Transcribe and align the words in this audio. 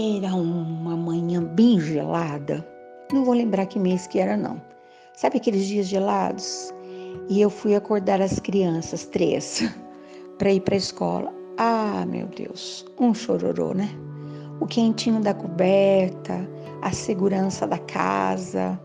Era 0.00 0.32
uma 0.32 0.96
manhã 0.96 1.42
bem 1.42 1.80
gelada. 1.80 2.64
Não 3.12 3.24
vou 3.24 3.34
lembrar 3.34 3.66
que 3.66 3.80
mês 3.80 4.06
que 4.06 4.20
era, 4.20 4.36
não. 4.36 4.62
Sabe 5.12 5.38
aqueles 5.38 5.66
dias 5.66 5.88
gelados? 5.88 6.72
E 7.28 7.40
eu 7.40 7.50
fui 7.50 7.74
acordar 7.74 8.22
as 8.22 8.38
crianças, 8.38 9.06
três, 9.06 9.60
para 10.38 10.52
ir 10.52 10.60
para 10.60 10.76
a 10.76 10.78
escola. 10.78 11.34
Ah, 11.56 12.06
meu 12.06 12.28
Deus, 12.28 12.86
um 13.00 13.12
chororô, 13.12 13.74
né? 13.74 13.88
O 14.60 14.66
quentinho 14.66 15.20
da 15.20 15.34
coberta, 15.34 16.48
a 16.80 16.92
segurança 16.92 17.66
da 17.66 17.78
casa, 17.78 18.80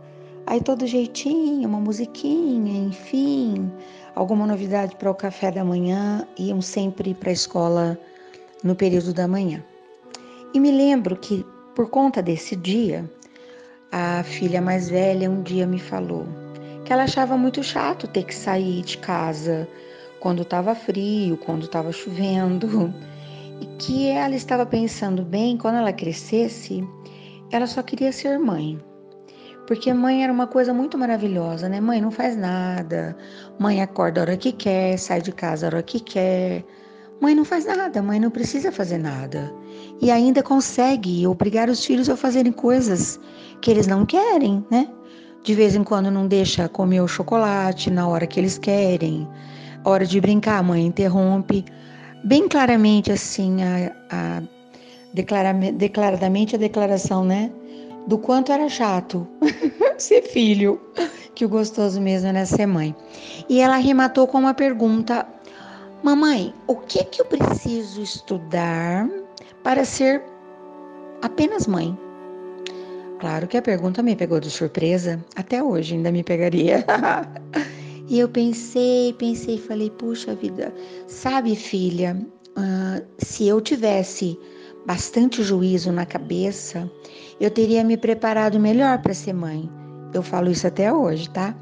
aí 0.47 0.63
todo 0.63 0.87
jeitinho, 0.87 1.69
uma 1.69 1.79
musiquinha, 1.79 2.87
enfim, 2.87 3.71
alguma 4.15 4.47
novidade 4.47 4.95
para 4.95 5.11
o 5.11 5.15
café 5.15 5.51
da 5.51 5.63
manhã, 5.63 6.27
iam 6.39 6.59
sempre 6.59 7.13
para 7.13 7.29
a 7.29 7.33
escola 7.33 7.99
no 8.63 8.75
período 8.75 9.13
da 9.13 9.27
manhã. 9.27 9.63
E 10.53 10.59
me 10.59 10.71
lembro 10.71 11.15
que, 11.15 11.45
por 11.75 11.89
conta 11.89 12.21
desse 12.21 12.55
dia, 12.55 13.09
a 13.91 14.23
filha 14.23 14.61
mais 14.61 14.89
velha 14.89 15.29
um 15.29 15.41
dia 15.41 15.65
me 15.65 15.79
falou 15.79 16.25
que 16.83 16.91
ela 16.91 17.03
achava 17.03 17.37
muito 17.37 17.63
chato 17.63 18.07
ter 18.07 18.23
que 18.25 18.35
sair 18.35 18.81
de 18.81 18.97
casa 18.97 19.67
quando 20.19 20.41
estava 20.41 20.75
frio, 20.75 21.37
quando 21.37 21.65
estava 21.65 21.91
chovendo, 21.91 22.93
e 23.61 23.65
que 23.77 24.07
ela 24.07 24.35
estava 24.35 24.65
pensando 24.65 25.23
bem, 25.23 25.57
quando 25.57 25.75
ela 25.75 25.93
crescesse, 25.93 26.85
ela 27.51 27.67
só 27.67 27.81
queria 27.81 28.11
ser 28.11 28.37
mãe. 28.37 28.79
Porque 29.67 29.93
mãe 29.93 30.23
era 30.23 30.33
uma 30.33 30.47
coisa 30.47 30.73
muito 30.73 30.97
maravilhosa, 30.97 31.69
né? 31.69 31.79
Mãe 31.79 32.01
não 32.01 32.11
faz 32.11 32.35
nada, 32.35 33.15
mãe 33.57 33.81
acorda 33.81 34.19
a 34.19 34.23
hora 34.23 34.37
que 34.37 34.51
quer, 34.51 34.97
sai 34.97 35.21
de 35.21 35.31
casa 35.31 35.65
a 35.65 35.69
hora 35.69 35.83
que 35.83 35.99
quer, 35.99 36.65
Mãe 37.23 37.33
não 37.33 37.45
faz 37.45 37.63
nada, 37.63 38.01
mãe 38.01 38.19
não 38.19 38.29
precisa 38.29 38.69
fazer 38.69 38.97
nada. 38.97 39.49
E 40.01 40.11
ainda 40.11 40.43
consegue 40.43 41.25
obrigar 41.25 41.69
os 41.69 41.85
filhos 41.85 42.09
a 42.09 42.17
fazerem 42.17 42.51
coisas 42.51 43.17
que 43.61 43.71
eles 43.71 43.87
não 43.87 44.05
querem, 44.05 44.61
né? 44.69 44.89
De 45.41 45.53
vez 45.53 45.73
em 45.73 45.85
quando 45.85 46.11
não 46.11 46.27
deixa 46.27 46.67
comer 46.67 46.99
o 46.99 47.07
chocolate 47.07 47.89
na 47.89 48.05
hora 48.09 48.27
que 48.27 48.41
eles 48.41 48.57
querem. 48.57 49.25
Hora 49.85 50.05
de 50.05 50.19
brincar, 50.19 50.57
a 50.57 50.63
mãe 50.63 50.85
interrompe. 50.85 51.63
Bem 52.25 52.49
claramente, 52.49 53.09
assim, 53.09 53.63
a, 53.63 53.95
a 54.11 54.43
declaradamente 55.13 56.57
a 56.57 56.59
declaração, 56.59 57.23
né? 57.23 57.49
Do 58.05 58.17
quanto 58.17 58.51
era 58.51 58.67
chato 58.67 59.25
ser 59.97 60.23
filho, 60.23 60.77
que 61.33 61.45
o 61.45 61.49
gostoso 61.49 62.01
mesmo 62.01 62.27
era 62.27 62.45
ser 62.45 62.65
mãe. 62.65 62.93
E 63.47 63.61
ela 63.61 63.75
arrematou 63.75 64.27
com 64.27 64.39
uma 64.39 64.53
pergunta 64.53 65.25
Mamãe, 66.03 66.53
o 66.67 66.75
que 66.75 67.05
que 67.05 67.21
eu 67.21 67.25
preciso 67.25 68.01
estudar 68.01 69.09
para 69.63 69.85
ser 69.85 70.21
apenas 71.21 71.65
mãe? 71.65 71.97
Claro 73.21 73.47
que 73.47 73.55
a 73.55 73.61
pergunta 73.61 74.03
me 74.03 74.13
pegou 74.13 74.37
de 74.37 74.51
surpresa, 74.51 75.23
até 75.33 75.63
hoje 75.63 75.95
ainda 75.95 76.11
me 76.11 76.21
pegaria. 76.21 76.85
e 78.09 78.19
eu 78.19 78.27
pensei, 78.27 79.13
pensei, 79.13 79.57
falei, 79.57 79.89
puxa 79.91 80.35
vida, 80.35 80.73
sabe, 81.07 81.55
filha, 81.55 82.19
uh, 82.49 83.05
se 83.19 83.47
eu 83.47 83.61
tivesse 83.61 84.37
bastante 84.85 85.41
juízo 85.41 85.89
na 85.89 86.05
cabeça, 86.05 86.91
eu 87.39 87.49
teria 87.49 87.81
me 87.81 87.95
preparado 87.95 88.59
melhor 88.59 89.01
para 89.01 89.13
ser 89.13 89.31
mãe. 89.31 89.69
Eu 90.13 90.21
falo 90.21 90.51
isso 90.51 90.67
até 90.67 90.91
hoje, 90.91 91.29
tá? 91.29 91.55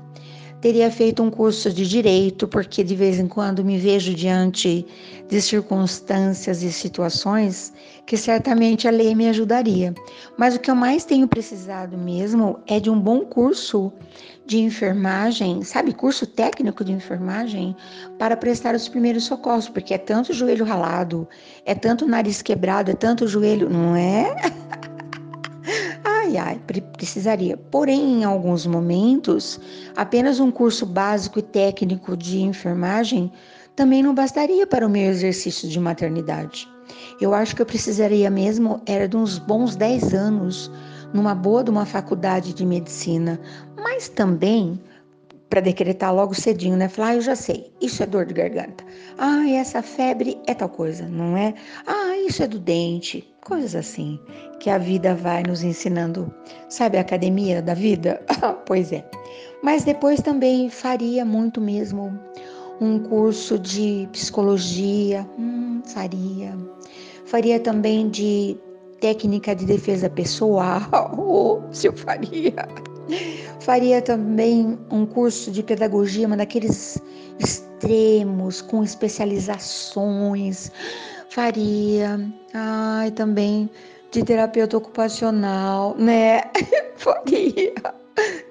Teria 0.61 0.91
feito 0.91 1.23
um 1.23 1.31
curso 1.31 1.71
de 1.73 1.87
direito, 1.87 2.47
porque 2.47 2.83
de 2.83 2.95
vez 2.95 3.19
em 3.19 3.27
quando 3.27 3.65
me 3.65 3.79
vejo 3.79 4.13
diante 4.13 4.85
de 5.27 5.41
circunstâncias 5.41 6.61
e 6.61 6.71
situações 6.71 7.73
que 8.05 8.15
certamente 8.15 8.87
a 8.87 8.91
lei 8.91 9.15
me 9.15 9.27
ajudaria. 9.27 9.93
Mas 10.37 10.55
o 10.55 10.59
que 10.59 10.69
eu 10.69 10.75
mais 10.75 11.03
tenho 11.03 11.27
precisado 11.27 11.97
mesmo 11.97 12.59
é 12.67 12.79
de 12.79 12.89
um 12.89 12.99
bom 12.99 13.21
curso 13.25 13.91
de 14.45 14.59
enfermagem, 14.59 15.63
sabe, 15.63 15.93
curso 15.93 16.27
técnico 16.27 16.83
de 16.83 16.91
enfermagem, 16.91 17.75
para 18.19 18.35
prestar 18.35 18.75
os 18.75 18.87
primeiros 18.87 19.23
socorros, 19.23 19.69
porque 19.69 19.93
é 19.93 19.97
tanto 19.97 20.33
joelho 20.33 20.65
ralado, 20.65 21.27
é 21.65 21.73
tanto 21.73 22.07
nariz 22.07 22.41
quebrado, 22.41 22.91
é 22.91 22.93
tanto 22.93 23.27
joelho, 23.27 23.69
não 23.69 23.95
é? 23.95 24.35
Ai, 26.37 26.59
precisaria. 26.93 27.57
Porém, 27.57 28.21
em 28.21 28.23
alguns 28.23 28.65
momentos, 28.65 29.59
apenas 29.95 30.39
um 30.39 30.51
curso 30.51 30.85
básico 30.85 31.39
e 31.39 31.41
técnico 31.41 32.15
de 32.15 32.41
enfermagem 32.41 33.31
também 33.75 34.03
não 34.03 34.13
bastaria 34.13 34.67
para 34.67 34.85
o 34.85 34.89
meu 34.89 35.09
exercício 35.09 35.67
de 35.67 35.79
maternidade. 35.79 36.67
Eu 37.19 37.33
acho 37.33 37.55
que 37.55 37.61
eu 37.61 37.65
precisaria 37.65 38.29
mesmo 38.29 38.81
era 38.85 39.07
de 39.07 39.15
uns 39.15 39.37
bons 39.37 39.75
10 39.75 40.13
anos 40.13 40.71
numa 41.13 41.35
boa 41.35 41.63
de 41.63 41.69
uma 41.69 41.85
faculdade 41.85 42.53
de 42.53 42.65
medicina, 42.65 43.39
mas 43.77 44.09
também 44.09 44.79
para 45.51 45.59
decretar 45.59 46.15
logo 46.15 46.33
cedinho, 46.33 46.77
né? 46.77 46.87
Falar, 46.87 47.09
ah, 47.09 47.15
eu 47.15 47.21
já 47.21 47.35
sei, 47.35 47.73
isso 47.81 48.01
é 48.01 48.05
dor 48.05 48.25
de 48.25 48.33
garganta. 48.33 48.85
Ah, 49.17 49.45
essa 49.49 49.81
febre 49.81 50.39
é 50.47 50.53
tal 50.53 50.69
coisa, 50.69 51.05
não 51.09 51.35
é? 51.35 51.53
Ah, 51.85 52.10
isso 52.27 52.43
é 52.43 52.47
do 52.47 52.59
dente, 52.59 53.27
coisas 53.43 53.75
assim, 53.75 54.19
que 54.59 54.69
a 54.69 54.77
vida 54.77 55.15
vai 55.15 55.43
nos 55.43 55.63
ensinando. 55.63 56.33
Sabe 56.69 56.97
a 56.97 57.01
academia 57.01 57.61
da 57.61 57.73
vida? 57.73 58.21
pois 58.65 58.91
é. 58.91 59.03
Mas 59.63 59.83
depois 59.83 60.21
também 60.21 60.69
faria 60.69 61.23
muito 61.23 61.61
mesmo 61.61 62.17
um 62.79 62.99
curso 62.99 63.59
de 63.59 64.09
psicologia, 64.11 65.27
hum, 65.37 65.81
faria. 65.85 66.57
Faria 67.25 67.59
também 67.59 68.09
de 68.09 68.57
técnica 68.99 69.55
de 69.55 69.65
defesa 69.65 70.09
pessoal, 70.09 70.81
oh, 71.17 71.61
se 71.71 71.87
eu 71.87 71.93
faria. 71.93 72.53
Faria 73.59 74.01
também 74.01 74.77
um 74.89 75.05
curso 75.05 75.51
de 75.51 75.61
pedagogia, 75.61 76.27
mas 76.27 76.37
daqueles 76.37 77.01
extremos, 77.39 78.61
com 78.61 78.83
especializações. 78.83 80.71
Faria. 81.31 82.19
Ai, 82.53 83.09
também 83.11 83.69
de 84.11 84.21
terapeuta 84.21 84.75
ocupacional, 84.75 85.95
né? 85.97 86.41
Faria. 86.97 87.73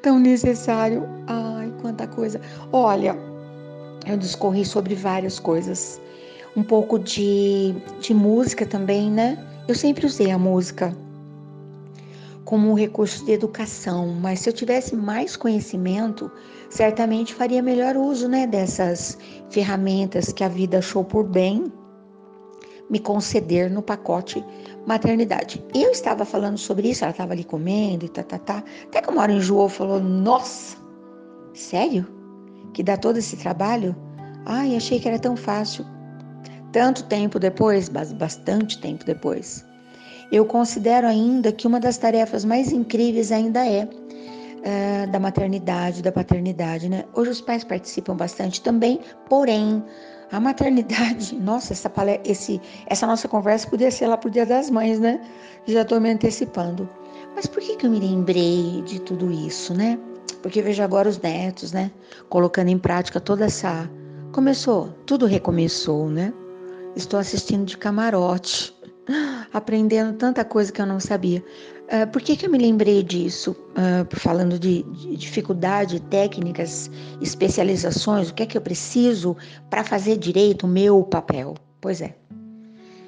Tão 0.01 0.19
necessário. 0.19 1.07
Ai, 1.27 1.71
quanta 1.83 2.07
coisa. 2.07 2.41
Olha, 2.73 3.15
eu 4.07 4.17
discorri 4.17 4.65
sobre 4.65 4.95
várias 4.95 5.39
coisas. 5.39 6.01
Um 6.57 6.63
pouco 6.63 6.99
de, 6.99 7.75
de 8.01 8.15
música 8.15 8.65
também, 8.65 9.11
né? 9.11 9.37
Eu 9.69 9.75
sempre 9.75 10.07
usei 10.07 10.31
a 10.31 10.39
música 10.39 10.97
como 12.47 12.71
um 12.71 12.75
recurso 12.75 13.27
de 13.27 13.33
educação, 13.33 14.09
mas 14.23 14.41
se 14.41 14.49
eu 14.49 14.55
tivesse 14.55 14.97
mais 14.97 15.37
conhecimento, 15.37 16.33
certamente 16.71 17.35
faria 17.35 17.63
melhor 17.63 17.95
uso 17.95 18.27
né, 18.27 18.47
dessas 18.47 19.19
ferramentas 19.51 20.33
que 20.33 20.43
a 20.43 20.49
vida 20.49 20.79
achou 20.79 21.05
por 21.05 21.25
bem 21.25 21.71
me 22.91 22.99
conceder 22.99 23.71
no 23.71 23.81
pacote 23.81 24.45
maternidade. 24.87 25.65
Eu 25.73 25.91
estava 25.91 26.25
falando 26.25 26.59
sobre 26.59 26.91
isso, 26.91 27.05
ela 27.05 27.13
estava 27.13 27.33
ali 27.33 27.45
comendo 27.45 28.05
e 28.05 28.09
tá, 28.09 28.23
tá, 28.23 28.39
tá. 28.39 28.65
Até 28.85 29.01
que 29.01 29.09
uma 29.09 29.23
hora 29.23 29.33
enjoou 29.33 29.69
falou: 29.69 30.01
Nossa, 30.01 30.77
sério? 31.55 32.07
Que 32.75 32.83
dá 32.83 32.97
todo 32.97 33.19
esse 33.19 33.37
trabalho? 33.37 33.95
Ai, 34.45 34.77
achei 34.77 34.99
que 34.99 35.09
era 35.09 35.19
tão 35.19 35.37
fácil. 35.37 35.85
Tanto 36.73 37.05
tempo 37.05 37.39
depois, 37.39 37.89
bastante 37.89 38.81
tempo 38.81 39.05
depois, 39.05 39.65
eu 40.31 40.45
considero 40.45 41.07
ainda 41.07 41.51
que 41.51 41.67
uma 41.67 41.81
das 41.81 41.99
tarefas 41.99 42.45
mais 42.45 42.71
incríveis 42.73 43.33
ainda 43.33 43.67
é 43.67 43.85
uh, 43.85 45.11
da 45.11 45.19
maternidade, 45.19 46.01
da 46.01 46.13
paternidade, 46.13 46.89
né? 46.89 47.05
Hoje 47.15 47.31
os 47.31 47.41
pais 47.41 47.65
participam 47.65 48.17
bastante 48.17 48.63
também, 48.63 49.01
porém, 49.29 49.83
a 50.33 50.41
maternidade, 50.41 51.35
nossa, 51.41 51.73
essa, 51.73 51.91
esse, 52.25 52.61
essa 52.87 53.07
nossa 53.07 53.29
conversa 53.29 53.69
podia 53.69 53.91
ser 53.91 54.07
lá 54.07 54.17
pro 54.17 54.31
Dia 54.31 54.47
das 54.47 54.71
Mães, 54.71 54.99
né? 54.99 55.21
Já 55.67 55.83
estou 55.83 56.01
me 56.01 56.11
antecipando. 56.11 56.89
Mas 57.35 57.47
por 57.47 57.63
que, 57.63 57.77
que 57.77 57.87
eu 57.87 57.91
me 57.91 58.01
lembrei 58.01 58.83
de 58.83 59.01
tudo 59.01 59.31
isso, 59.31 59.75
né? 59.75 59.99
Porque 60.43 60.63
vejo 60.63 60.83
agora 60.83 61.09
os 61.09 61.19
netos, 61.19 61.73
né? 61.73 61.91
Colocando 62.29 62.69
em 62.69 62.79
prática 62.79 63.21
toda 63.21 63.45
essa. 63.45 63.89
Começou, 64.33 64.89
tudo 65.07 65.27
recomeçou, 65.27 66.09
né? 66.09 66.33
Estou 66.97 67.19
assistindo 67.21 67.65
de 67.65 67.77
camarote 67.77 68.75
aprendendo 69.53 70.17
tanta 70.17 70.45
coisa 70.45 70.73
que 70.73 70.81
eu 70.81 70.87
não 70.87 71.01
sabia. 71.01 71.45
Uh, 71.91 72.07
por 72.13 72.23
que, 72.23 72.37
que 72.37 72.47
eu 72.47 72.51
me 72.51 72.59
lembrei 72.59 73.03
disso? 73.03 73.51
Uh, 73.71 74.17
falando 74.17 74.61
de, 74.61 74.85
de, 74.85 75.17
dificuldade, 75.17 75.99
técnicas, 76.03 76.89
especializações, 77.21 78.31
o 78.31 78.35
que 78.35 78.45
é 78.45 78.47
que 78.47 78.57
eu 78.57 78.63
preciso 78.63 79.37
para 79.69 79.83
fazer 79.83 80.17
direito 80.17 80.67
o 80.67 80.69
meu 80.69 81.03
papel? 81.03 81.55
Pois 81.81 82.01
é. 82.01 82.15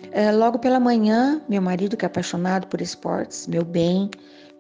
Uh, 0.07 0.37
logo 0.37 0.59
pela 0.59 0.81
manhã, 0.81 1.41
meu 1.49 1.63
marido, 1.63 1.97
que 1.97 2.05
é 2.05 2.09
apaixonado 2.09 2.67
por 2.67 2.81
esportes, 2.81 3.47
meu 3.47 3.65
bem, 3.65 4.11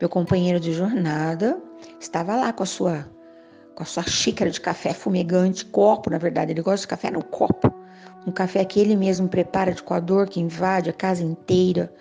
meu 0.00 0.08
companheiro 0.08 0.60
de 0.60 0.72
jornada, 0.72 1.60
estava 1.98 2.36
lá 2.36 2.52
com 2.52 2.62
a 2.62 2.66
sua 2.66 3.08
com 3.74 3.82
a 3.82 3.86
sua 3.86 4.02
xícara 4.02 4.50
de 4.50 4.60
café 4.60 4.92
fumegante, 4.92 5.64
copo, 5.64 6.10
na 6.10 6.18
verdade, 6.18 6.52
ele 6.52 6.60
gosta 6.60 6.82
de 6.82 6.88
café 6.88 7.10
no 7.10 7.24
copo 7.24 7.74
um 8.26 8.30
café 8.30 8.64
que 8.64 8.80
ele 8.80 8.96
mesmo 8.96 9.28
prepara 9.28 9.72
de 9.72 9.82
coador 9.82 10.28
que 10.28 10.40
invade 10.40 10.90
a 10.90 10.92
casa 10.92 11.22
inteira, 11.22 11.92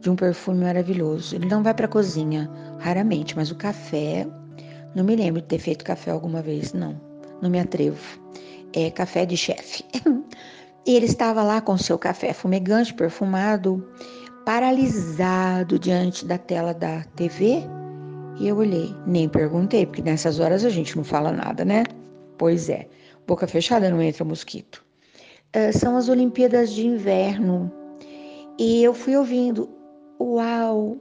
de 0.00 0.10
um 0.10 0.16
perfume 0.16 0.64
maravilhoso. 0.64 1.34
Ele 1.34 1.46
não 1.46 1.62
vai 1.62 1.74
para 1.74 1.86
a 1.86 1.88
cozinha, 1.88 2.50
raramente, 2.78 3.36
mas 3.36 3.50
o 3.50 3.54
café, 3.54 4.26
não 4.94 5.04
me 5.04 5.14
lembro 5.14 5.40
de 5.40 5.48
ter 5.48 5.58
feito 5.58 5.84
café 5.84 6.10
alguma 6.10 6.42
vez, 6.42 6.72
não. 6.72 7.00
Não 7.40 7.50
me 7.50 7.60
atrevo. 7.60 8.20
É 8.72 8.90
café 8.90 9.24
de 9.26 9.36
chefe. 9.36 9.84
E 10.86 10.96
ele 10.96 11.04
estava 11.04 11.42
lá 11.42 11.60
com 11.60 11.76
seu 11.76 11.98
café 11.98 12.32
fumegante, 12.32 12.94
perfumado, 12.94 13.86
paralisado 14.46 15.78
diante 15.78 16.24
da 16.24 16.38
tela 16.38 16.72
da 16.72 17.04
TV. 17.14 17.62
E 18.38 18.48
eu 18.48 18.56
olhei, 18.56 18.94
nem 19.06 19.28
perguntei, 19.28 19.84
porque 19.84 20.00
nessas 20.00 20.40
horas 20.40 20.64
a 20.64 20.70
gente 20.70 20.96
não 20.96 21.04
fala 21.04 21.30
nada, 21.30 21.64
né? 21.64 21.84
Pois 22.38 22.70
é, 22.70 22.88
boca 23.26 23.46
fechada 23.46 23.90
não 23.90 24.00
entra 24.00 24.24
mosquito. 24.24 24.82
Uh, 25.54 25.76
são 25.76 25.96
as 25.96 26.08
Olimpíadas 26.08 26.72
de 26.72 26.86
Inverno. 26.86 27.70
E 28.58 28.82
eu 28.82 28.94
fui 28.94 29.16
ouvindo, 29.16 29.68
uau, 30.20 30.98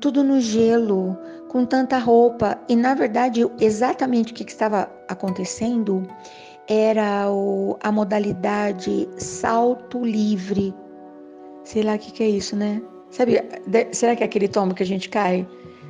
tudo 0.00 0.22
no 0.22 0.40
gelo, 0.40 1.18
com 1.48 1.64
tanta 1.64 1.98
roupa. 1.98 2.58
E 2.68 2.76
na 2.76 2.94
verdade, 2.94 3.44
exatamente 3.60 4.32
o 4.32 4.34
que, 4.34 4.44
estava 4.44 4.90
acontecendo 5.08 6.06
era 6.68 7.30
o, 7.30 7.76
a 7.82 7.90
modalidade 7.90 9.08
salto 9.18 10.04
livre. 10.04 10.74
Sei 11.64 11.82
lá 11.82 11.94
o 11.94 11.98
que, 11.98 12.12
que 12.12 12.22
é 12.22 12.28
isso, 12.28 12.54
né? 12.54 12.80
Sabe, 13.10 13.40
será 13.92 14.14
que 14.14 14.22
é 14.22 14.26
aquele 14.26 14.48
tombo 14.48 14.74
que 14.74 14.82
a 14.82 14.86
gente 14.86 15.08
cai 15.08 15.46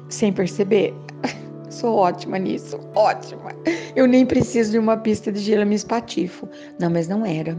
sem 0.08 0.32
perceber? 0.32 0.94
Sou 1.70 1.94
ótima 1.96 2.38
nisso, 2.38 2.78
ótima. 2.94 3.50
Eu 3.94 4.06
nem 4.06 4.24
preciso 4.24 4.70
de 4.70 4.78
uma 4.78 4.96
pista 4.96 5.32
de 5.32 5.40
gelo, 5.40 5.66
me 5.66 5.74
espatifo. 5.74 6.48
Não, 6.78 6.88
mas 6.88 7.08
não 7.08 7.26
era. 7.26 7.56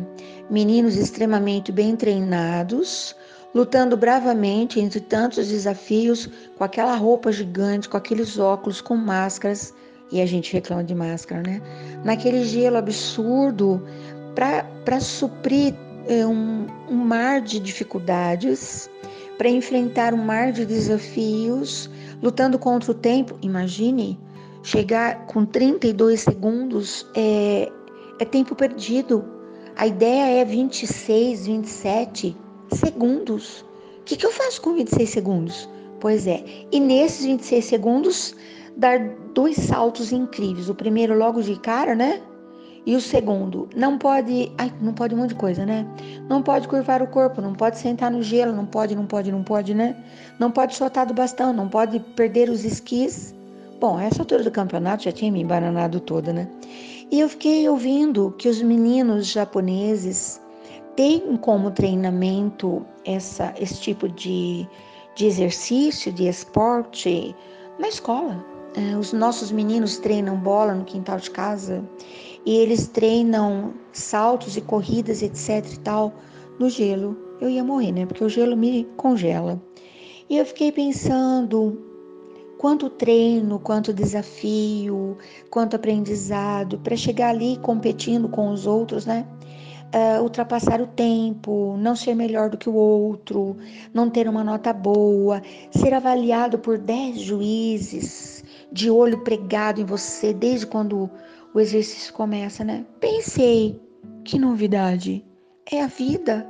Meninos 0.49 0.95
extremamente 0.95 1.71
bem 1.71 1.95
treinados, 1.95 3.15
lutando 3.57 3.97
bravamente 3.97 4.79
entre 4.79 4.99
tantos 4.99 5.47
desafios, 5.47 6.29
com 6.55 6.63
aquela 6.63 6.95
roupa 6.95 7.31
gigante, 7.31 7.89
com 7.89 7.97
aqueles 7.97 8.37
óculos, 8.37 8.81
com 8.81 8.95
máscaras 8.95 9.73
e 10.11 10.21
a 10.21 10.27
gente 10.27 10.53
reclama 10.53 10.83
de 10.83 10.93
máscara, 10.93 11.41
né? 11.41 11.59
Naquele 12.05 12.45
gelo 12.45 12.77
absurdo 12.77 13.81
para 14.35 14.99
suprir 14.99 15.73
é, 16.07 16.23
um, 16.23 16.67
um 16.87 16.95
mar 16.95 17.41
de 17.41 17.59
dificuldades, 17.59 18.91
para 19.39 19.49
enfrentar 19.49 20.13
um 20.13 20.23
mar 20.23 20.51
de 20.51 20.63
desafios, 20.63 21.89
lutando 22.21 22.59
contra 22.59 22.91
o 22.91 22.93
tempo. 22.93 23.39
Imagine 23.41 24.19
chegar 24.61 25.25
com 25.25 25.43
32 25.43 26.21
segundos 26.21 27.07
é, 27.15 27.71
é 28.19 28.25
tempo 28.25 28.53
perdido. 28.55 29.25
A 29.75 29.87
ideia 29.87 30.41
é 30.41 30.45
26, 30.45 31.47
27 31.47 32.37
segundos. 32.71 33.65
O 33.99 34.03
que, 34.05 34.15
que 34.15 34.25
eu 34.25 34.31
faço 34.31 34.61
com 34.61 34.73
26 34.73 35.09
segundos? 35.09 35.69
Pois 35.99 36.27
é, 36.27 36.43
e 36.71 36.79
nesses 36.79 37.25
26 37.25 37.65
segundos 37.65 38.35
dar 38.77 38.99
dois 39.33 39.57
saltos 39.57 40.11
incríveis. 40.11 40.69
O 40.69 40.75
primeiro 40.75 41.17
logo 41.17 41.41
de 41.41 41.59
cara, 41.59 41.95
né? 41.95 42.21
E 42.85 42.95
o 42.95 43.01
segundo, 43.01 43.67
não 43.75 43.97
pode, 43.97 44.49
ai, 44.57 44.71
não 44.81 44.93
pode 44.93 45.13
um 45.13 45.17
monte 45.17 45.29
de 45.29 45.35
coisa, 45.35 45.65
né? 45.65 45.85
Não 46.29 46.41
pode 46.41 46.69
curvar 46.69 47.01
o 47.01 47.07
corpo, 47.07 47.41
não 47.41 47.53
pode 47.53 47.77
sentar 47.77 48.09
no 48.09 48.23
gelo, 48.23 48.55
não 48.55 48.65
pode, 48.65 48.95
não 48.95 49.05
pode, 49.05 49.29
não 49.29 49.43
pode, 49.43 49.73
né? 49.73 49.93
Não 50.39 50.49
pode 50.49 50.73
soltar 50.73 51.05
do 51.05 51.13
bastão, 51.13 51.51
não 51.51 51.67
pode 51.67 51.99
perder 52.15 52.49
os 52.49 52.63
esquis. 52.63 53.35
Bom, 53.81 53.99
essa 53.99 54.21
altura 54.21 54.41
do 54.41 54.51
campeonato 54.51 55.03
já 55.03 55.11
tinha 55.11 55.29
me 55.29 55.41
embananado 55.41 55.99
toda, 55.99 56.31
né? 56.31 56.47
E 57.11 57.19
eu 57.19 57.27
fiquei 57.27 57.67
ouvindo 57.67 58.33
que 58.37 58.47
os 58.47 58.61
meninos 58.61 59.27
japoneses 59.27 60.39
têm 60.97 61.37
como 61.37 61.71
treinamento 61.71 62.85
essa, 63.05 63.53
esse 63.57 63.79
tipo 63.79 64.09
de, 64.09 64.67
de 65.15 65.27
exercício, 65.27 66.11
de 66.11 66.27
esporte 66.27 67.33
na 67.79 67.87
escola, 67.87 68.43
é, 68.75 68.97
os 68.97 69.13
nossos 69.13 69.51
meninos 69.51 69.97
treinam 69.97 70.35
bola 70.35 70.73
no 70.73 70.83
quintal 70.83 71.17
de 71.17 71.29
casa 71.31 71.87
e 72.45 72.57
eles 72.57 72.87
treinam 72.87 73.73
saltos 73.93 74.57
e 74.57 74.61
corridas, 74.61 75.21
etc 75.21 75.71
e 75.71 75.79
tal, 75.79 76.13
no 76.59 76.69
gelo. 76.69 77.15
Eu 77.39 77.49
ia 77.49 77.63
morrer, 77.63 77.91
né? 77.91 78.05
Porque 78.05 78.23
o 78.23 78.29
gelo 78.29 78.57
me 78.57 78.83
congela. 78.97 79.61
E 80.27 80.37
eu 80.37 80.45
fiquei 80.45 80.71
pensando 80.71 81.79
quanto 82.57 82.89
treino, 82.89 83.59
quanto 83.59 83.93
desafio, 83.93 85.17
quanto 85.51 85.75
aprendizado 85.75 86.79
para 86.79 86.95
chegar 86.95 87.29
ali 87.29 87.57
competindo 87.57 88.27
com 88.27 88.49
os 88.49 88.65
outros, 88.65 89.05
né? 89.05 89.27
Uh, 89.87 90.21
ultrapassar 90.21 90.81
o 90.81 90.87
tempo, 90.87 91.77
não 91.79 91.95
ser 91.95 92.13
melhor 92.13 92.49
do 92.49 92.57
que 92.57 92.69
o 92.69 92.73
outro, 92.73 93.55
não 93.93 94.09
ter 94.09 94.27
uma 94.27 94.43
nota 94.43 94.73
boa, 94.73 95.41
ser 95.71 95.93
avaliado 95.93 96.59
por 96.59 96.77
10 96.77 97.17
juízes, 97.21 98.43
de 98.69 98.91
olho 98.91 99.23
pregado 99.23 99.79
em 99.79 99.85
você 99.85 100.33
desde 100.33 100.67
quando 100.67 101.09
o 101.53 101.59
exercício 101.59 102.13
começa, 102.13 102.65
né? 102.65 102.85
Pensei, 102.99 103.81
que 104.25 104.37
novidade! 104.37 105.25
É 105.71 105.81
a 105.81 105.87
vida. 105.87 106.45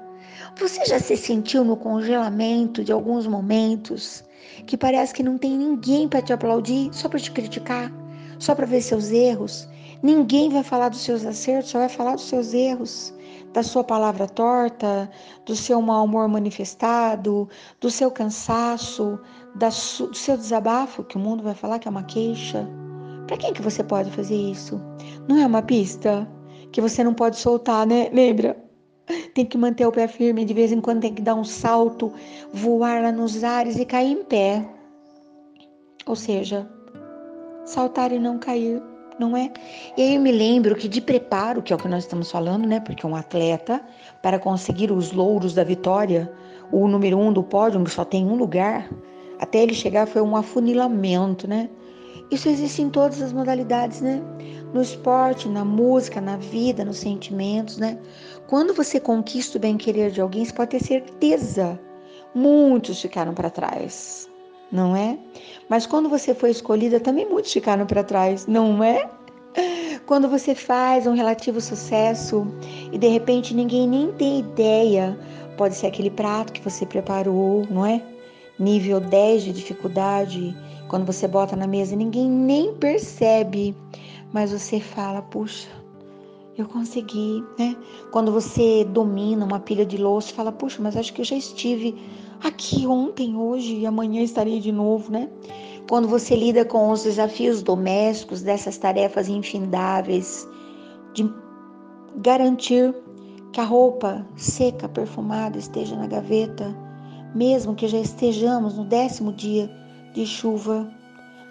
Você 0.59 0.83
já 0.85 0.99
se 0.99 1.15
sentiu 1.15 1.63
no 1.63 1.77
congelamento 1.77 2.83
de 2.83 2.91
alguns 2.91 3.27
momentos 3.27 4.23
que 4.65 4.75
parece 4.75 5.13
que 5.13 5.23
não 5.23 5.37
tem 5.37 5.55
ninguém 5.55 6.07
para 6.07 6.21
te 6.21 6.33
aplaudir, 6.33 6.89
só 6.91 7.07
para 7.07 7.19
te 7.19 7.31
criticar, 7.31 7.91
só 8.39 8.55
para 8.55 8.65
ver 8.65 8.81
seus 8.81 9.11
erros? 9.11 9.67
Ninguém 10.01 10.49
vai 10.49 10.63
falar 10.63 10.89
dos 10.89 11.01
seus 11.01 11.25
acertos, 11.25 11.71
só 11.71 11.79
vai 11.79 11.89
falar 11.89 12.15
dos 12.15 12.25
seus 12.25 12.53
erros 12.53 13.13
da 13.53 13.63
sua 13.63 13.83
palavra 13.83 14.27
torta, 14.27 15.09
do 15.45 15.55
seu 15.55 15.81
mau 15.81 16.05
humor 16.05 16.27
manifestado, 16.27 17.49
do 17.79 17.89
seu 17.89 18.11
cansaço, 18.11 19.19
do 19.55 20.15
seu 20.15 20.37
desabafo, 20.37 21.03
que 21.03 21.17
o 21.17 21.19
mundo 21.19 21.43
vai 21.43 21.53
falar 21.53 21.79
que 21.79 21.87
é 21.87 21.91
uma 21.91 22.03
queixa. 22.03 22.67
Para 23.25 23.37
quem 23.37 23.53
que 23.53 23.61
você 23.61 23.83
pode 23.83 24.11
fazer 24.11 24.35
isso? 24.35 24.79
Não 25.27 25.37
é 25.37 25.45
uma 25.45 25.61
pista 25.61 26.27
que 26.71 26.81
você 26.81 27.03
não 27.03 27.13
pode 27.13 27.37
soltar, 27.37 27.85
né? 27.85 28.09
Lembra? 28.13 28.57
Tem 29.33 29.45
que 29.45 29.57
manter 29.57 29.85
o 29.85 29.91
pé 29.91 30.07
firme, 30.07 30.45
de 30.45 30.53
vez 30.53 30.71
em 30.71 30.81
quando 30.81 31.01
tem 31.01 31.13
que 31.13 31.21
dar 31.21 31.35
um 31.35 31.43
salto, 31.43 32.11
voar 32.53 33.01
lá 33.01 33.11
nos 33.11 33.43
ares 33.43 33.77
e 33.77 33.85
cair 33.85 34.11
em 34.11 34.23
pé. 34.23 34.67
Ou 36.05 36.15
seja, 36.15 36.69
saltar 37.65 38.11
e 38.11 38.19
não 38.19 38.37
cair 38.37 38.81
não 39.19 39.35
é? 39.35 39.51
E 39.95 40.01
aí 40.01 40.15
eu 40.15 40.21
me 40.21 40.31
lembro 40.31 40.75
que 40.75 40.87
de 40.87 41.01
preparo, 41.01 41.61
que 41.61 41.73
é 41.73 41.75
o 41.75 41.79
que 41.79 41.87
nós 41.87 42.03
estamos 42.03 42.31
falando, 42.31 42.67
né? 42.67 42.79
Porque 42.79 43.05
um 43.05 43.15
atleta, 43.15 43.81
para 44.21 44.39
conseguir 44.39 44.91
os 44.91 45.11
louros 45.11 45.53
da 45.53 45.63
vitória, 45.63 46.31
o 46.71 46.87
número 46.87 47.17
um 47.17 47.31
do 47.31 47.43
pódio 47.43 47.85
só 47.89 48.05
tem 48.05 48.25
um 48.25 48.35
lugar, 48.35 48.89
até 49.39 49.63
ele 49.63 49.73
chegar 49.73 50.07
foi 50.07 50.21
um 50.21 50.35
afunilamento, 50.35 51.47
né? 51.47 51.69
Isso 52.29 52.49
existe 52.49 52.81
em 52.81 52.89
todas 52.89 53.21
as 53.21 53.31
modalidades, 53.31 54.01
né? 54.01 54.21
No 54.73 54.81
esporte, 54.81 55.47
na 55.47 55.63
música, 55.63 56.19
na 56.19 56.37
vida, 56.37 56.83
nos 56.83 56.97
sentimentos, 56.97 57.77
né? 57.77 57.97
Quando 58.47 58.73
você 58.73 58.99
conquista 58.99 59.57
o 59.57 59.61
bem-querer 59.61 60.11
de 60.11 60.19
alguém, 60.19 60.43
você 60.43 60.53
pode 60.53 60.71
ter 60.71 60.83
certeza, 60.83 61.79
muitos 62.35 63.01
ficaram 63.01 63.33
para 63.33 63.49
trás 63.49 64.29
não 64.71 64.95
é? 64.95 65.17
Mas 65.69 65.85
quando 65.85 66.09
você 66.09 66.33
foi 66.33 66.51
escolhida, 66.51 66.99
também 66.99 67.27
muitos 67.27 67.51
ficaram 67.51 67.85
para 67.85 68.03
trás, 68.03 68.47
não 68.47 68.83
é? 68.83 69.09
Quando 70.05 70.29
você 70.29 70.55
faz 70.55 71.05
um 71.07 71.13
relativo 71.13 71.59
sucesso 71.59 72.47
e 72.91 72.97
de 72.97 73.07
repente 73.07 73.53
ninguém 73.53 73.87
nem 73.87 74.11
tem 74.13 74.39
ideia, 74.39 75.17
pode 75.57 75.75
ser 75.75 75.87
aquele 75.87 76.09
prato 76.09 76.53
que 76.53 76.61
você 76.61 76.85
preparou, 76.85 77.65
não 77.69 77.85
é? 77.85 78.01
Nível 78.59 78.99
10 78.99 79.43
de 79.43 79.53
dificuldade, 79.53 80.55
quando 80.87 81.05
você 81.05 81.27
bota 81.27 81.55
na 81.55 81.67
mesa, 81.67 81.95
ninguém 81.95 82.29
nem 82.29 82.73
percebe, 82.75 83.75
mas 84.31 84.51
você 84.51 84.79
fala, 84.79 85.21
puxa, 85.21 85.67
eu 86.57 86.65
consegui, 86.67 87.43
né? 87.57 87.75
Quando 88.11 88.31
você 88.31 88.83
domina 88.85 89.45
uma 89.45 89.59
pilha 89.59 89.85
de 89.85 89.97
louça, 89.97 90.33
fala, 90.33 90.51
puxa, 90.51 90.81
mas 90.81 90.97
acho 90.97 91.13
que 91.13 91.21
eu 91.21 91.25
já 91.25 91.35
estive 91.35 91.95
aqui 92.43 92.85
ontem, 92.87 93.35
hoje 93.35 93.75
e 93.75 93.85
amanhã 93.85 94.21
estarei 94.21 94.59
de 94.59 94.71
novo, 94.71 95.11
né? 95.11 95.29
Quando 95.89 96.07
você 96.07 96.35
lida 96.35 96.65
com 96.65 96.89
os 96.91 97.03
desafios 97.03 97.61
domésticos, 97.61 98.41
dessas 98.41 98.77
tarefas 98.77 99.29
infindáveis, 99.29 100.47
de 101.13 101.29
garantir 102.17 102.93
que 103.53 103.61
a 103.61 103.63
roupa 103.63 104.25
seca, 104.35 104.89
perfumada 104.89 105.57
esteja 105.57 105.95
na 105.95 106.07
gaveta, 106.07 106.75
mesmo 107.33 107.75
que 107.75 107.87
já 107.87 107.99
estejamos 107.99 108.77
no 108.77 108.83
décimo 108.83 109.31
dia 109.31 109.69
de 110.13 110.25
chuva. 110.25 110.91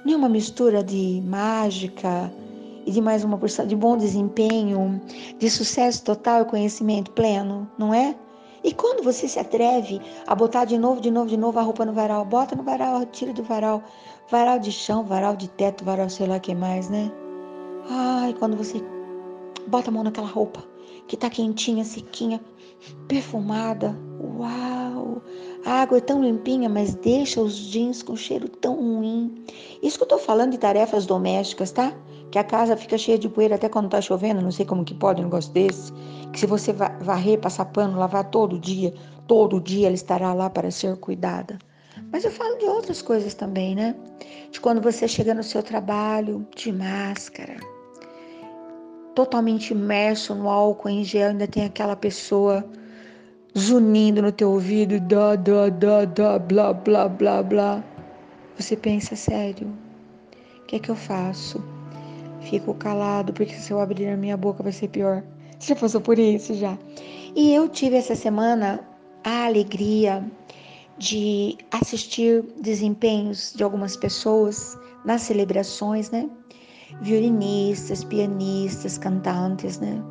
Não 0.05 0.25
é 0.25 0.29
mistura 0.29 0.85
de 0.85 1.23
mágica 1.25 2.33
e 2.85 2.93
de 2.93 3.01
mais 3.01 3.25
uma 3.25 3.39
porção 3.39 3.67
de 3.67 3.75
bom 3.75 3.97
desempenho, 3.97 5.01
de 5.39 5.51
sucesso 5.51 6.05
total 6.05 6.43
e 6.43 6.45
conhecimento 6.45 7.11
pleno, 7.13 7.69
não 7.79 7.93
é? 7.93 8.15
E 8.67 8.75
quando 8.75 9.01
você 9.01 9.29
se 9.29 9.39
atreve 9.39 10.01
a 10.27 10.35
botar 10.35 10.65
de 10.65 10.77
novo, 10.77 11.01
de 11.01 11.09
novo, 11.09 11.29
de 11.29 11.37
novo 11.37 11.57
a 11.57 11.63
roupa 11.63 11.85
no 11.85 11.93
varal, 11.93 12.25
bota 12.25 12.57
no 12.57 12.65
varal, 12.65 13.07
tira 13.07 13.33
do 13.33 13.45
varal, 13.45 13.81
varal 14.29 14.59
de 14.59 14.73
chão, 14.73 15.05
varal 15.05 15.37
de 15.37 15.49
teto, 15.49 15.85
varal 15.85 16.11
sei 16.11 16.27
lá 16.27 16.41
que 16.41 16.53
mais, 16.53 16.91
né? 16.91 17.13
Ai, 17.89 18.35
quando 18.37 18.57
você 18.57 18.83
bota 19.69 19.89
a 19.89 19.93
mão 19.93 20.03
naquela 20.03 20.27
roupa 20.27 20.65
que 21.07 21.17
tá 21.17 21.31
quentinha, 21.31 21.85
sequinha, 21.85 22.41
perfumada, 23.07 23.97
uau! 24.21 25.23
A 25.65 25.83
água 25.83 25.99
é 25.99 26.01
tão 26.01 26.21
limpinha, 26.21 26.69
mas 26.69 26.97
deixa 26.97 27.41
os 27.41 27.55
jeans 27.55 28.03
com 28.03 28.17
cheiro 28.17 28.49
tão 28.49 28.75
ruim. 28.75 29.45
Isso 29.81 29.97
que 29.97 30.03
eu 30.03 30.09
tô 30.09 30.19
falando 30.19 30.51
de 30.51 30.59
tarefas 30.59 31.07
domésticas, 31.07 31.71
tá? 31.71 31.95
Que 32.31 32.39
a 32.39 32.45
casa 32.45 32.77
fica 32.77 32.99
cheia 32.99 33.19
de 33.19 33.29
poeira 33.29 33.55
até 33.55 33.69
quando 33.69 33.89
tá 33.89 34.01
chovendo, 34.01 34.41
não 34.43 34.51
sei 34.51 34.67
como 34.67 34.85
que 34.85 34.95
pode 34.95 35.21
um 35.21 35.25
negócio 35.25 35.53
desse. 35.53 35.93
Que 36.33 36.41
se 36.41 36.47
você 36.47 36.73
varrer, 36.73 37.39
passar 37.39 37.67
pano, 37.67 37.99
lavar 37.99 38.25
todo 38.31 38.59
dia, 38.59 38.93
todo 39.27 39.61
dia 39.61 39.87
ela 39.87 39.95
estará 39.95 40.33
lá 40.33 40.51
para 40.51 40.71
ser 40.71 40.97
cuidada. 40.97 41.59
Mas 42.13 42.25
eu 42.25 42.31
falo 42.31 42.57
de 42.59 42.67
outras 42.67 43.01
coisas 43.03 43.35
também, 43.35 43.75
né? 43.75 43.95
De 44.51 44.61
quando 44.61 44.81
você 44.81 45.09
chega 45.09 45.35
no 45.35 45.43
seu 45.43 45.63
trabalho 45.63 46.47
de 46.55 46.73
máscara, 46.73 47.57
totalmente 49.15 49.71
imerso 49.71 50.35
no 50.35 50.49
álcool 50.49 50.91
em 50.91 51.05
gel, 51.05 51.31
ainda 51.31 51.47
tem 51.47 51.65
aquela 51.65 51.97
pessoa 51.97 52.65
zunindo 53.59 54.21
no 54.21 54.31
teu 54.31 54.51
ouvido, 54.51 55.01
da, 55.01 55.35
da, 55.35 55.71
da, 55.71 56.05
da, 56.05 56.39
blá, 56.39 56.73
blá, 56.73 57.09
blá, 57.09 57.43
blá. 57.43 57.85
Você 58.59 58.77
pensa, 58.77 59.17
sério, 59.17 59.69
o 60.63 60.67
que 60.67 60.77
é 60.77 60.79
que 60.79 60.91
eu 60.91 60.97
faço? 60.97 61.76
Fico 62.49 62.75
calado, 62.75 63.33
porque 63.33 63.55
se 63.55 63.73
eu 63.73 63.81
abrir 63.81 64.09
a 64.09 64.17
minha 64.17 64.37
boca 64.37 64.63
vai 64.63 64.73
ser 64.73 64.89
pior. 64.89 65.23
Você 65.59 65.69
já 65.75 65.81
passou 65.81 66.01
por 66.01 66.19
isso 66.19 66.55
já? 66.55 66.79
E 67.35 67.53
eu 67.53 67.69
tive 67.69 67.97
essa 67.97 68.15
semana 68.15 68.81
a 69.25 69.47
alegria 69.47 70.25
de 70.97 71.59
assistir 71.71 72.43
desempenhos 72.61 73.53
de 73.55 73.63
algumas 73.63 73.97
pessoas 73.97 74.79
nas 75.05 75.23
celebrações, 75.23 76.11
né? 76.11 76.31
Violinistas, 77.03 78.05
pianistas, 78.05 78.97
cantantes, 78.97 79.79
né? 79.81 80.03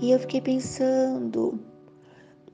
E 0.00 0.12
eu 0.12 0.18
fiquei 0.20 0.40
pensando, 0.40 1.58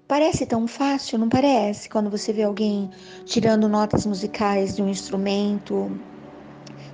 Parece 0.09 0.45
tão 0.45 0.69
fácil, 0.69 1.19
não 1.19 1.28
parece? 1.28 1.88
Quando 1.88 2.11
você 2.11 2.35
vê 2.35 2.42
alguém 2.42 2.90
tirando 3.25 3.66
notas 3.66 4.04
musicais 4.04 4.76
de 4.76 4.83
um 4.83 4.88
instrumento, 4.90 5.90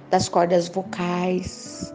das 0.08 0.28
cordas 0.28 0.68
vocais. 0.68 1.92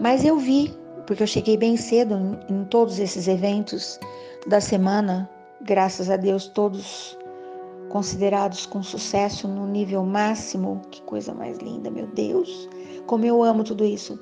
Mas 0.00 0.24
eu 0.24 0.38
vi, 0.38 0.74
porque 1.06 1.22
eu 1.22 1.26
cheguei 1.26 1.58
bem 1.58 1.76
cedo 1.76 2.14
em, 2.14 2.54
em 2.54 2.64
todos 2.64 2.98
esses 2.98 3.28
eventos 3.28 4.00
da 4.46 4.58
semana, 4.58 5.28
graças 5.60 6.08
a 6.08 6.16
Deus, 6.16 6.48
todos 6.48 7.18
considerados 7.90 8.64
com 8.64 8.82
sucesso 8.82 9.46
no 9.46 9.66
nível 9.66 10.02
máximo. 10.02 10.80
Que 10.90 11.02
coisa 11.02 11.34
mais 11.34 11.58
linda, 11.58 11.90
meu 11.90 12.06
Deus! 12.06 12.68
Como 13.06 13.26
eu 13.26 13.42
amo 13.42 13.62
tudo 13.62 13.84
isso. 13.84 14.18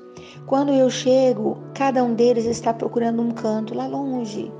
Quando 0.47 0.73
eu 0.73 0.89
chego, 0.89 1.57
cada 1.73 2.03
um 2.03 2.13
deles 2.13 2.45
está 2.45 2.73
procurando 2.73 3.21
um 3.21 3.31
canto 3.31 3.73
lá 3.73 3.87
longe 3.87 4.51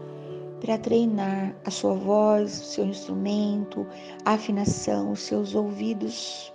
para 0.61 0.77
treinar 0.77 1.53
a 1.65 1.71
sua 1.71 1.95
voz, 1.95 2.61
o 2.61 2.63
seu 2.63 2.85
instrumento, 2.85 3.85
a 4.23 4.33
afinação, 4.33 5.11
os 5.11 5.21
seus 5.21 5.53
ouvidos. 5.53 6.53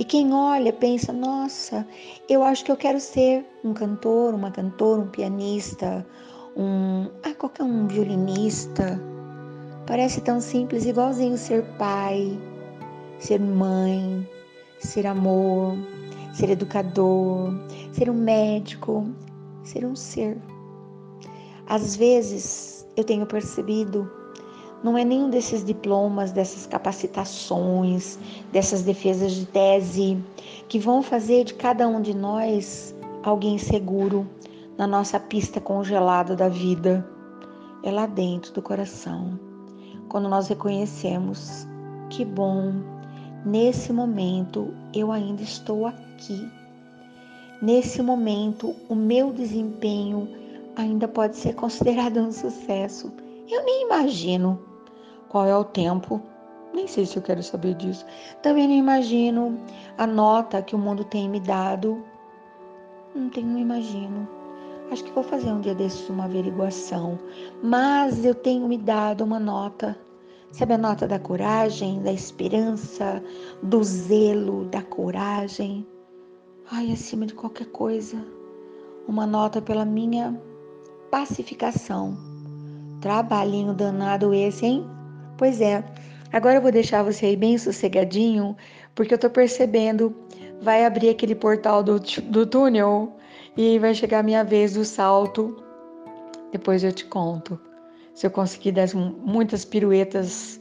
E 0.00 0.04
quem 0.04 0.32
olha 0.32 0.72
pensa: 0.72 1.12
nossa, 1.12 1.86
eu 2.26 2.42
acho 2.42 2.64
que 2.64 2.72
eu 2.72 2.76
quero 2.76 2.98
ser 2.98 3.44
um 3.62 3.74
cantor, 3.74 4.32
uma 4.32 4.50
cantora, 4.50 5.02
um 5.02 5.06
pianista, 5.06 6.06
um. 6.56 7.06
Ah, 7.22 7.34
qualquer 7.34 7.64
um 7.64 7.86
violinista. 7.86 8.98
Parece 9.86 10.22
tão 10.22 10.40
simples, 10.40 10.86
igualzinho 10.86 11.36
ser 11.36 11.62
pai, 11.76 12.40
ser 13.18 13.38
mãe, 13.40 14.26
ser 14.78 15.06
amor, 15.06 15.76
ser 16.32 16.48
educador, 16.48 17.52
ser 17.92 18.08
um 18.08 18.14
médico, 18.14 19.06
ser 19.64 19.84
um 19.84 19.94
ser. 19.94 20.38
Às 21.66 21.94
vezes, 21.94 22.86
eu 22.96 23.04
tenho 23.04 23.26
percebido, 23.26 24.10
não 24.82 24.96
é 24.96 25.04
nenhum 25.04 25.28
desses 25.28 25.62
diplomas, 25.62 26.32
dessas 26.32 26.66
capacitações, 26.66 28.18
dessas 28.50 28.82
defesas 28.82 29.32
de 29.32 29.46
tese 29.46 30.18
que 30.68 30.78
vão 30.78 31.02
fazer 31.02 31.44
de 31.44 31.54
cada 31.54 31.86
um 31.86 32.00
de 32.00 32.14
nós 32.14 32.94
alguém 33.22 33.58
seguro 33.58 34.26
na 34.78 34.86
nossa 34.86 35.20
pista 35.20 35.60
congelada 35.60 36.34
da 36.34 36.48
vida. 36.48 37.06
É 37.82 37.90
lá 37.90 38.06
dentro 38.06 38.52
do 38.54 38.62
coração. 38.62 39.38
Quando 40.08 40.28
nós 40.28 40.48
reconhecemos 40.48 41.66
que 42.08 42.24
bom, 42.24 42.72
nesse 43.44 43.92
momento 43.92 44.72
eu 44.94 45.12
ainda 45.12 45.42
estou 45.42 45.86
aqui. 45.86 46.50
Nesse 47.60 48.02
momento, 48.02 48.74
o 48.88 48.94
meu 48.94 49.30
desempenho 49.30 50.26
ainda 50.74 51.06
pode 51.06 51.36
ser 51.36 51.54
considerado 51.54 52.18
um 52.18 52.32
sucesso. 52.32 53.12
Eu 53.46 53.62
nem 53.66 53.84
imagino 53.84 54.69
qual 55.30 55.46
é 55.46 55.56
o 55.56 55.64
tempo, 55.64 56.20
nem 56.74 56.86
sei 56.86 57.06
se 57.06 57.16
eu 57.16 57.22
quero 57.22 57.42
saber 57.42 57.74
disso. 57.74 58.04
Também 58.42 58.66
não 58.66 58.74
imagino 58.74 59.58
a 59.96 60.06
nota 60.06 60.62
que 60.62 60.74
o 60.74 60.78
mundo 60.78 61.04
tem 61.04 61.28
me 61.28 61.40
dado. 61.40 62.04
Não 63.14 63.28
tenho, 63.30 63.46
não 63.46 63.58
imagino. 63.58 64.28
Acho 64.90 65.04
que 65.04 65.12
vou 65.12 65.22
fazer 65.22 65.50
um 65.52 65.60
dia 65.60 65.74
desses 65.74 66.08
uma 66.08 66.24
averiguação. 66.24 67.18
Mas 67.62 68.24
eu 68.24 68.34
tenho 68.34 68.68
me 68.68 68.76
dado 68.76 69.22
uma 69.22 69.38
nota. 69.38 69.96
Sabe 70.52 70.74
a 70.74 70.78
nota 70.78 71.06
da 71.06 71.18
coragem, 71.18 72.02
da 72.02 72.12
esperança, 72.12 73.22
do 73.62 73.82
zelo, 73.84 74.64
da 74.64 74.82
coragem? 74.82 75.86
Ai, 76.72 76.92
acima 76.92 77.24
de 77.24 77.34
qualquer 77.34 77.66
coisa. 77.66 78.16
Uma 79.06 79.26
nota 79.26 79.62
pela 79.62 79.84
minha 79.84 80.40
pacificação. 81.08 82.16
Trabalhinho 83.00 83.74
danado 83.74 84.34
esse, 84.34 84.66
hein? 84.66 84.99
Pois 85.40 85.58
é. 85.62 85.82
Agora 86.30 86.56
eu 86.56 86.60
vou 86.60 86.70
deixar 86.70 87.02
você 87.02 87.24
aí 87.24 87.34
bem 87.34 87.56
sossegadinho, 87.56 88.54
porque 88.94 89.14
eu 89.14 89.18
tô 89.18 89.30
percebendo, 89.30 90.14
vai 90.60 90.84
abrir 90.84 91.08
aquele 91.08 91.34
portal 91.34 91.82
do, 91.82 91.98
do 91.98 92.44
túnel 92.44 93.16
e 93.56 93.78
vai 93.78 93.94
chegar 93.94 94.18
a 94.18 94.22
minha 94.22 94.44
vez 94.44 94.74
do 94.74 94.84
salto. 94.84 95.64
Depois 96.52 96.84
eu 96.84 96.92
te 96.92 97.06
conto. 97.06 97.58
Se 98.14 98.26
eu 98.26 98.30
conseguir 98.30 98.72
dar 98.72 98.94
muitas 98.94 99.64
piruetas 99.64 100.60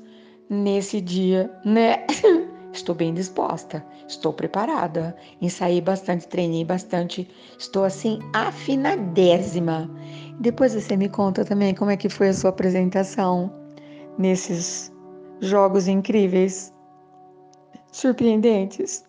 nesse 0.50 1.02
dia, 1.02 1.52
né? 1.66 2.06
Estou 2.72 2.96
bem 2.96 3.14
disposta, 3.14 3.84
estou 4.08 4.32
preparada. 4.32 5.14
Ensaiei 5.42 5.82
bastante, 5.82 6.28
treinei 6.28 6.64
bastante, 6.64 7.28
estou 7.58 7.84
assim 7.84 8.20
afinadésima. 8.32 9.90
Depois 10.40 10.74
você 10.74 10.96
me 10.96 11.10
conta 11.10 11.44
também 11.44 11.74
como 11.74 11.92
é 11.92 11.98
que 11.98 12.08
foi 12.08 12.30
a 12.30 12.34
sua 12.34 12.52
apresentação 12.52 13.59
nesses 14.20 14.94
jogos 15.40 15.88
incríveis, 15.88 16.74
surpreendentes 17.92 19.04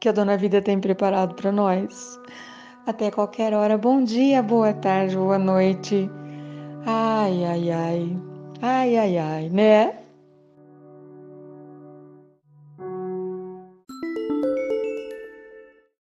que 0.00 0.08
a 0.08 0.12
Dona 0.12 0.36
Vida 0.36 0.60
tem 0.60 0.80
preparado 0.80 1.34
para 1.34 1.52
nós. 1.52 2.18
Até 2.86 3.10
qualquer 3.10 3.52
hora. 3.52 3.76
Bom 3.76 4.02
dia, 4.02 4.42
boa 4.42 4.72
tarde, 4.72 5.16
boa 5.16 5.38
noite. 5.38 6.10
Ai, 6.86 7.44
ai, 7.44 7.70
ai. 7.70 8.16
Ai, 8.62 8.96
ai, 8.96 9.18
ai, 9.18 9.48
né? 9.50 10.05